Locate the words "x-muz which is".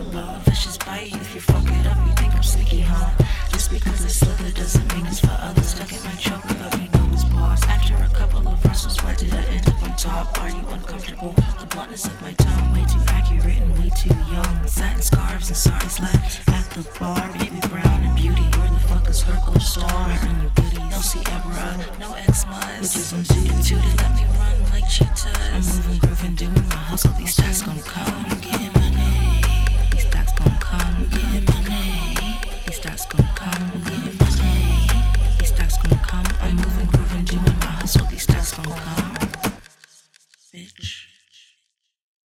22.14-23.12